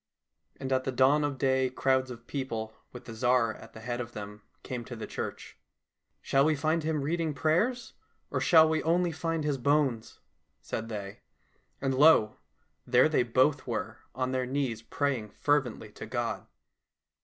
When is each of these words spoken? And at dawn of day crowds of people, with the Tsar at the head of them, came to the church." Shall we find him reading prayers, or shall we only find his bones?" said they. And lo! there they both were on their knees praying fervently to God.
And 0.59 0.73
at 0.73 0.95
dawn 0.95 1.23
of 1.23 1.37
day 1.37 1.69
crowds 1.69 2.09
of 2.09 2.25
people, 2.25 2.73
with 2.91 3.05
the 3.05 3.13
Tsar 3.13 3.53
at 3.53 3.73
the 3.73 3.81
head 3.81 4.01
of 4.01 4.13
them, 4.13 4.41
came 4.63 4.83
to 4.85 4.95
the 4.95 5.05
church." 5.05 5.59
Shall 6.23 6.43
we 6.43 6.55
find 6.55 6.81
him 6.81 7.01
reading 7.03 7.35
prayers, 7.35 7.93
or 8.31 8.41
shall 8.41 8.67
we 8.67 8.81
only 8.81 9.11
find 9.11 9.43
his 9.43 9.59
bones?" 9.59 10.19
said 10.69 10.89
they. 10.89 11.19
And 11.79 11.93
lo! 11.93 12.37
there 12.87 13.09
they 13.09 13.21
both 13.21 13.67
were 13.67 13.99
on 14.15 14.31
their 14.31 14.47
knees 14.47 14.81
praying 14.81 15.33
fervently 15.39 15.91
to 15.91 16.07
God. 16.07 16.47